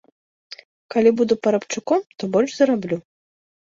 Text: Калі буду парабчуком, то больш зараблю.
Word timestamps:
Калі 0.95 1.13
буду 1.21 1.39
парабчуком, 1.45 1.99
то 2.19 2.23
больш 2.35 2.51
зараблю. 2.61 2.97